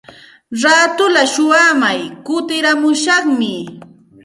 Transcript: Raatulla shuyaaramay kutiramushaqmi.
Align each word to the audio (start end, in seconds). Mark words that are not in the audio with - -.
Raatulla 0.61 1.21
shuyaaramay 1.33 2.01
kutiramushaqmi. 2.25 3.51